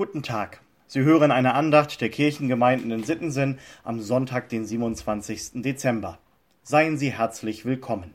Guten 0.00 0.22
Tag. 0.22 0.62
Sie 0.86 1.02
hören 1.02 1.30
eine 1.30 1.52
Andacht 1.52 2.00
der 2.00 2.08
Kirchengemeinden 2.08 2.90
in 2.90 3.04
Sittensen 3.04 3.58
am 3.84 4.00
Sonntag, 4.00 4.48
den 4.48 4.64
27. 4.64 5.60
Dezember. 5.62 6.18
Seien 6.62 6.96
Sie 6.96 7.12
herzlich 7.12 7.66
willkommen. 7.66 8.14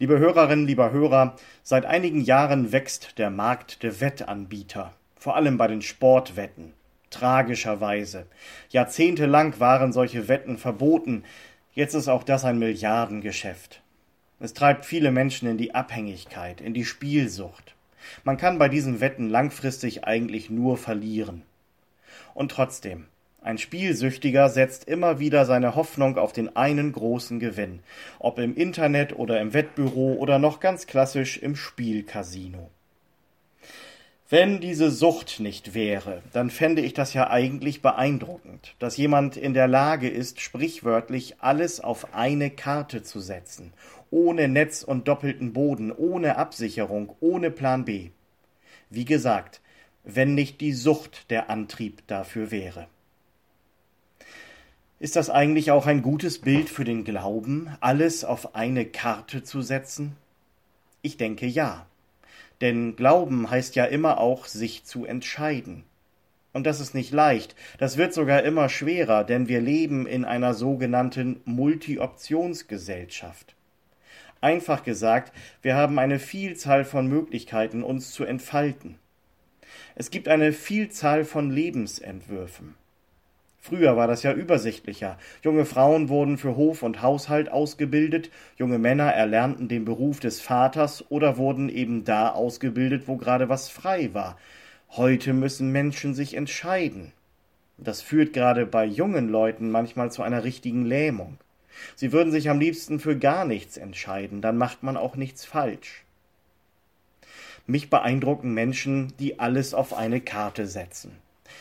Liebe 0.00 0.18
Hörerinnen, 0.18 0.66
lieber 0.66 0.90
Hörer, 0.90 1.36
seit 1.62 1.86
einigen 1.86 2.20
Jahren 2.22 2.72
wächst 2.72 3.20
der 3.20 3.30
Markt 3.30 3.84
der 3.84 4.00
Wettanbieter, 4.00 4.92
vor 5.14 5.36
allem 5.36 5.58
bei 5.58 5.68
den 5.68 5.80
Sportwetten. 5.80 6.72
Tragischerweise. 7.08 8.26
Jahrzehntelang 8.70 9.60
waren 9.60 9.92
solche 9.92 10.26
Wetten 10.26 10.58
verboten, 10.58 11.22
jetzt 11.72 11.94
ist 11.94 12.08
auch 12.08 12.24
das 12.24 12.44
ein 12.44 12.58
Milliardengeschäft. 12.58 13.80
Es 14.40 14.54
treibt 14.54 14.86
viele 14.86 15.12
Menschen 15.12 15.48
in 15.48 15.56
die 15.56 15.72
Abhängigkeit, 15.72 16.60
in 16.60 16.74
die 16.74 16.84
Spielsucht. 16.84 17.73
Man 18.24 18.36
kann 18.36 18.58
bei 18.58 18.68
diesen 18.68 19.00
Wetten 19.00 19.28
langfristig 19.28 20.04
eigentlich 20.04 20.50
nur 20.50 20.76
verlieren. 20.76 21.42
Und 22.34 22.50
trotzdem, 22.50 23.06
ein 23.42 23.58
Spielsüchtiger 23.58 24.48
setzt 24.48 24.84
immer 24.84 25.18
wieder 25.18 25.44
seine 25.44 25.74
Hoffnung 25.74 26.16
auf 26.16 26.32
den 26.32 26.56
einen 26.56 26.92
großen 26.92 27.40
Gewinn, 27.40 27.80
ob 28.18 28.38
im 28.38 28.56
Internet 28.56 29.18
oder 29.18 29.40
im 29.40 29.52
Wettbüro 29.52 30.14
oder 30.14 30.38
noch 30.38 30.60
ganz 30.60 30.86
klassisch 30.86 31.36
im 31.36 31.54
Spielcasino. 31.54 32.70
Wenn 34.30 34.60
diese 34.60 34.90
Sucht 34.90 35.40
nicht 35.40 35.74
wäre, 35.74 36.22
dann 36.32 36.48
fände 36.48 36.80
ich 36.80 36.94
das 36.94 37.12
ja 37.12 37.28
eigentlich 37.28 37.82
beeindruckend, 37.82 38.74
dass 38.78 38.96
jemand 38.96 39.36
in 39.36 39.52
der 39.52 39.68
Lage 39.68 40.08
ist, 40.08 40.40
sprichwörtlich 40.40 41.36
alles 41.40 41.80
auf 41.80 42.14
eine 42.14 42.48
Karte 42.48 43.02
zu 43.02 43.20
setzen, 43.20 43.74
ohne 44.14 44.46
Netz 44.46 44.84
und 44.84 45.08
doppelten 45.08 45.52
Boden, 45.52 45.90
ohne 45.90 46.36
Absicherung, 46.36 47.16
ohne 47.18 47.50
Plan 47.50 47.84
B. 47.84 48.10
Wie 48.88 49.04
gesagt, 49.04 49.60
wenn 50.04 50.36
nicht 50.36 50.60
die 50.60 50.72
Sucht 50.72 51.32
der 51.32 51.50
Antrieb 51.50 52.06
dafür 52.06 52.52
wäre. 52.52 52.86
Ist 55.00 55.16
das 55.16 55.30
eigentlich 55.30 55.72
auch 55.72 55.86
ein 55.86 56.00
gutes 56.00 56.38
Bild 56.38 56.70
für 56.70 56.84
den 56.84 57.02
Glauben, 57.02 57.76
alles 57.80 58.24
auf 58.24 58.54
eine 58.54 58.84
Karte 58.84 59.42
zu 59.42 59.62
setzen? 59.62 60.14
Ich 61.02 61.16
denke 61.16 61.46
ja. 61.46 61.86
Denn 62.60 62.94
Glauben 62.94 63.50
heißt 63.50 63.74
ja 63.74 63.84
immer 63.84 64.18
auch, 64.18 64.46
sich 64.46 64.84
zu 64.84 65.04
entscheiden. 65.04 65.82
Und 66.52 66.68
das 66.68 66.78
ist 66.78 66.94
nicht 66.94 67.10
leicht, 67.10 67.56
das 67.78 67.96
wird 67.96 68.14
sogar 68.14 68.44
immer 68.44 68.68
schwerer, 68.68 69.24
denn 69.24 69.48
wir 69.48 69.60
leben 69.60 70.06
in 70.06 70.24
einer 70.24 70.54
sogenannten 70.54 71.40
Multi-Optionsgesellschaft. 71.46 73.56
Einfach 74.44 74.82
gesagt, 74.82 75.32
wir 75.62 75.74
haben 75.74 75.98
eine 75.98 76.18
Vielzahl 76.18 76.84
von 76.84 77.06
Möglichkeiten, 77.06 77.82
uns 77.82 78.10
zu 78.10 78.24
entfalten. 78.24 78.96
Es 79.94 80.10
gibt 80.10 80.28
eine 80.28 80.52
Vielzahl 80.52 81.24
von 81.24 81.50
Lebensentwürfen. 81.50 82.74
Früher 83.58 83.96
war 83.96 84.06
das 84.06 84.22
ja 84.22 84.34
übersichtlicher. 84.34 85.16
Junge 85.42 85.64
Frauen 85.64 86.10
wurden 86.10 86.36
für 86.36 86.56
Hof 86.56 86.82
und 86.82 87.00
Haushalt 87.00 87.50
ausgebildet, 87.50 88.30
junge 88.58 88.78
Männer 88.78 89.10
erlernten 89.10 89.68
den 89.68 89.86
Beruf 89.86 90.20
des 90.20 90.42
Vaters 90.42 91.10
oder 91.10 91.38
wurden 91.38 91.70
eben 91.70 92.04
da 92.04 92.28
ausgebildet, 92.28 93.04
wo 93.08 93.16
gerade 93.16 93.48
was 93.48 93.70
frei 93.70 94.10
war. 94.12 94.36
Heute 94.90 95.32
müssen 95.32 95.72
Menschen 95.72 96.12
sich 96.12 96.34
entscheiden. 96.34 97.12
Das 97.78 98.02
führt 98.02 98.34
gerade 98.34 98.66
bei 98.66 98.84
jungen 98.84 99.30
Leuten 99.30 99.70
manchmal 99.70 100.12
zu 100.12 100.22
einer 100.22 100.44
richtigen 100.44 100.84
Lähmung. 100.84 101.38
Sie 101.94 102.12
würden 102.12 102.32
sich 102.32 102.50
am 102.50 102.60
liebsten 102.60 103.00
für 103.00 103.18
gar 103.18 103.44
nichts 103.44 103.76
entscheiden, 103.76 104.42
dann 104.42 104.56
macht 104.56 104.82
man 104.82 104.96
auch 104.96 105.16
nichts 105.16 105.44
falsch. 105.44 106.04
Mich 107.66 107.90
beeindrucken 107.90 108.52
Menschen, 108.52 109.14
die 109.18 109.38
alles 109.38 109.74
auf 109.74 109.94
eine 109.94 110.20
Karte 110.20 110.66
setzen 110.66 111.16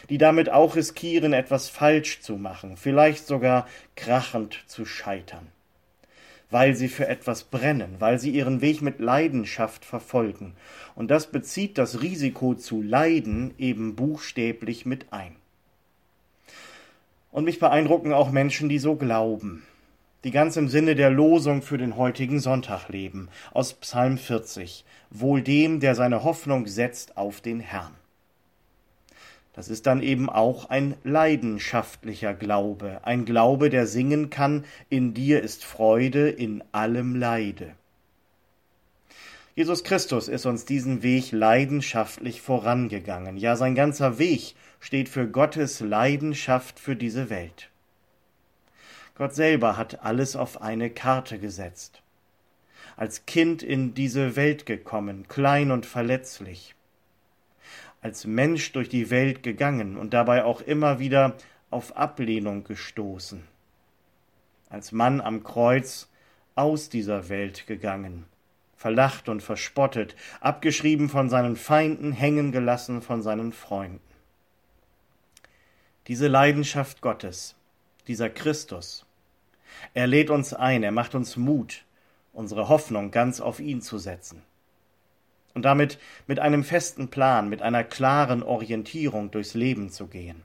die 0.09 0.17
damit 0.17 0.49
auch 0.49 0.75
riskieren, 0.75 1.33
etwas 1.33 1.69
falsch 1.69 2.21
zu 2.21 2.37
machen, 2.37 2.77
vielleicht 2.77 3.27
sogar 3.27 3.67
krachend 3.95 4.63
zu 4.67 4.85
scheitern. 4.85 5.47
Weil 6.49 6.75
sie 6.75 6.87
für 6.87 7.07
etwas 7.07 7.45
brennen, 7.45 7.95
weil 7.99 8.19
sie 8.19 8.29
ihren 8.29 8.61
Weg 8.61 8.81
mit 8.81 8.99
Leidenschaft 8.99 9.85
verfolgen. 9.85 10.53
Und 10.93 11.09
das 11.09 11.31
bezieht 11.31 11.77
das 11.77 12.01
Risiko 12.01 12.53
zu 12.53 12.81
leiden 12.81 13.53
eben 13.57 13.95
buchstäblich 13.95 14.85
mit 14.85 15.11
ein. 15.11 15.35
Und 17.31 17.45
mich 17.45 17.57
beeindrucken 17.57 18.13
auch 18.13 18.29
Menschen, 18.29 18.69
die 18.69 18.77
so 18.77 18.95
glauben, 18.95 19.63
die 20.23 20.31
ganz 20.31 20.55
im 20.55 20.69
Sinne 20.69 20.95
der 20.95 21.09
Losung 21.09 21.61
für 21.61 21.77
den 21.77 21.97
heutigen 21.97 22.39
Sonntag 22.39 22.87
leben, 22.87 23.27
aus 23.51 23.73
Psalm 23.73 24.17
40, 24.17 24.85
wohl 25.09 25.41
dem, 25.41 25.79
der 25.79 25.95
seine 25.95 26.23
Hoffnung 26.23 26.67
setzt 26.67 27.17
auf 27.17 27.41
den 27.41 27.59
Herrn. 27.59 27.93
Das 29.53 29.69
ist 29.69 29.85
dann 29.85 30.01
eben 30.01 30.29
auch 30.29 30.69
ein 30.69 30.95
leidenschaftlicher 31.03 32.33
Glaube, 32.33 33.01
ein 33.03 33.25
Glaube, 33.25 33.69
der 33.69 33.85
singen 33.85 34.29
kann, 34.29 34.65
in 34.89 35.13
dir 35.13 35.43
ist 35.43 35.63
Freude 35.63 36.29
in 36.29 36.63
allem 36.71 37.15
Leide. 37.15 37.75
Jesus 39.55 39.83
Christus 39.83 40.29
ist 40.29 40.47
uns 40.47 40.65
diesen 40.65 41.03
Weg 41.03 41.31
leidenschaftlich 41.31 42.41
vorangegangen, 42.41 43.37
ja 43.37 43.55
sein 43.55 43.75
ganzer 43.75 44.17
Weg 44.17 44.55
steht 44.79 45.09
für 45.09 45.27
Gottes 45.27 45.79
Leidenschaft 45.79 46.79
für 46.79 46.95
diese 46.95 47.29
Welt. 47.29 47.69
Gott 49.15 49.35
selber 49.35 49.77
hat 49.77 50.03
alles 50.03 50.35
auf 50.35 50.61
eine 50.61 50.89
Karte 50.89 51.37
gesetzt. 51.37 52.01
Als 52.95 53.25
Kind 53.25 53.61
in 53.61 53.93
diese 53.93 54.35
Welt 54.35 54.65
gekommen, 54.65 55.27
klein 55.27 55.71
und 55.71 55.85
verletzlich, 55.85 56.75
als 58.01 58.25
Mensch 58.25 58.71
durch 58.71 58.89
die 58.89 59.09
Welt 59.09 59.43
gegangen 59.43 59.97
und 59.97 60.13
dabei 60.13 60.43
auch 60.43 60.61
immer 60.61 60.99
wieder 60.99 61.35
auf 61.69 61.95
Ablehnung 61.95 62.63
gestoßen. 62.63 63.43
Als 64.69 64.91
Mann 64.91 65.21
am 65.21 65.43
Kreuz 65.43 66.09
aus 66.55 66.89
dieser 66.89 67.29
Welt 67.29 67.67
gegangen, 67.67 68.25
verlacht 68.75 69.29
und 69.29 69.41
verspottet, 69.41 70.15
abgeschrieben 70.41 71.07
von 71.07 71.29
seinen 71.29 71.55
Feinden, 71.55 72.11
hängen 72.11 72.51
gelassen 72.51 73.01
von 73.01 73.21
seinen 73.21 73.53
Freunden. 73.53 74.01
Diese 76.07 76.27
Leidenschaft 76.27 77.01
Gottes, 77.01 77.55
dieser 78.07 78.29
Christus, 78.29 79.05
er 79.93 80.07
lädt 80.07 80.29
uns 80.29 80.53
ein, 80.53 80.83
er 80.83 80.91
macht 80.91 81.15
uns 81.15 81.37
Mut, 81.37 81.83
unsere 82.31 82.69
Hoffnung 82.69 83.11
ganz 83.11 83.41
auf 83.41 83.59
ihn 83.59 83.81
zu 83.81 83.97
setzen 83.97 84.43
und 85.53 85.63
damit 85.63 85.99
mit 86.27 86.39
einem 86.39 86.63
festen 86.63 87.09
Plan, 87.09 87.49
mit 87.49 87.61
einer 87.61 87.83
klaren 87.83 88.43
Orientierung 88.43 89.31
durchs 89.31 89.53
Leben 89.53 89.89
zu 89.89 90.07
gehen. 90.07 90.41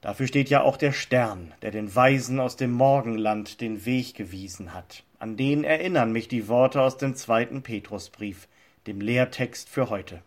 Dafür 0.00 0.26
steht 0.26 0.50
ja 0.50 0.62
auch 0.62 0.76
der 0.76 0.92
Stern, 0.92 1.54
der 1.62 1.70
den 1.70 1.94
Weisen 1.94 2.38
aus 2.38 2.56
dem 2.56 2.72
Morgenland 2.72 3.60
den 3.60 3.86
Weg 3.86 4.14
gewiesen 4.14 4.74
hat. 4.74 5.02
An 5.18 5.36
den 5.36 5.64
erinnern 5.64 6.12
mich 6.12 6.28
die 6.28 6.48
Worte 6.48 6.82
aus 6.82 6.98
dem 6.98 7.14
zweiten 7.14 7.62
Petrusbrief, 7.62 8.48
dem 8.86 9.00
Lehrtext 9.00 9.68
für 9.68 9.88
heute. 9.88 10.22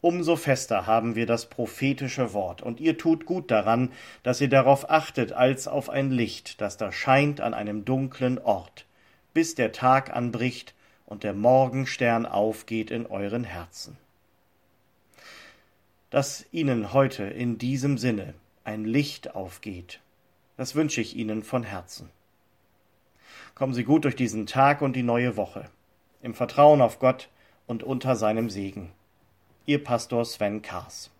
Umso 0.00 0.36
fester 0.36 0.86
haben 0.86 1.14
wir 1.14 1.26
das 1.26 1.46
prophetische 1.46 2.32
Wort, 2.32 2.62
und 2.62 2.80
ihr 2.80 2.98
tut 2.98 3.24
gut 3.24 3.50
daran, 3.50 3.92
dass 4.22 4.40
ihr 4.40 4.48
darauf 4.48 4.90
achtet 4.90 5.32
als 5.32 5.68
auf 5.68 5.88
ein 5.88 6.10
Licht, 6.10 6.60
das 6.60 6.76
da 6.76 6.92
scheint 6.92 7.40
an 7.40 7.54
einem 7.54 7.84
dunklen 7.84 8.38
Ort, 8.38 8.86
bis 9.32 9.54
der 9.54 9.72
Tag 9.72 10.14
anbricht 10.14 10.74
und 11.06 11.24
der 11.24 11.32
Morgenstern 11.32 12.26
aufgeht 12.26 12.90
in 12.90 13.06
euren 13.06 13.44
Herzen. 13.44 13.96
Dass 16.10 16.46
Ihnen 16.52 16.92
heute 16.92 17.24
in 17.24 17.58
diesem 17.58 17.96
Sinne 17.98 18.34
ein 18.64 18.84
Licht 18.84 19.34
aufgeht, 19.34 20.00
das 20.56 20.74
wünsche 20.74 21.00
ich 21.00 21.16
Ihnen 21.16 21.42
von 21.42 21.62
Herzen. 21.62 22.10
Kommen 23.54 23.74
Sie 23.74 23.84
gut 23.84 24.04
durch 24.04 24.16
diesen 24.16 24.46
Tag 24.46 24.82
und 24.82 24.94
die 24.94 25.02
neue 25.02 25.36
Woche, 25.36 25.70
im 26.22 26.34
Vertrauen 26.34 26.80
auf 26.80 26.98
Gott 26.98 27.28
und 27.66 27.82
unter 27.82 28.14
seinem 28.14 28.50
Segen. 28.50 28.92
Ihr 29.68 29.82
Pastor 29.82 30.24
Sven 30.24 30.62
Kars. 30.62 31.10